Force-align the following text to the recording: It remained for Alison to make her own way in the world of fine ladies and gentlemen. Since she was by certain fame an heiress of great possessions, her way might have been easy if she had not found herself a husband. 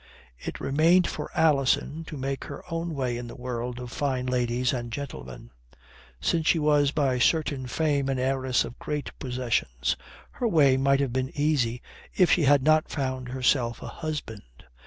It 0.39 0.59
remained 0.59 1.05
for 1.05 1.29
Alison 1.35 2.03
to 2.05 2.17
make 2.17 2.45
her 2.45 2.63
own 2.71 2.95
way 2.95 3.17
in 3.17 3.27
the 3.27 3.35
world 3.35 3.79
of 3.79 3.91
fine 3.91 4.25
ladies 4.25 4.73
and 4.73 4.91
gentlemen. 4.91 5.51
Since 6.19 6.47
she 6.47 6.57
was 6.57 6.89
by 6.89 7.19
certain 7.19 7.67
fame 7.67 8.09
an 8.09 8.17
heiress 8.17 8.65
of 8.65 8.79
great 8.79 9.11
possessions, 9.19 9.95
her 10.31 10.47
way 10.47 10.75
might 10.75 11.01
have 11.01 11.13
been 11.13 11.29
easy 11.35 11.83
if 12.17 12.31
she 12.31 12.45
had 12.45 12.63
not 12.63 12.89
found 12.89 13.29
herself 13.29 13.83
a 13.83 13.87
husband. 14.01 14.41